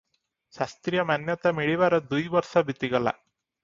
ଶାସ୍ତ୍ରୀୟ 0.57 1.05
ମାନ୍ୟତା 1.11 1.53
ମିଳିବାର 1.59 2.03
ଦୁଇ 2.09 2.29
ବର୍ଷ 2.39 2.69
ବିତିଗଲା। 2.73 3.19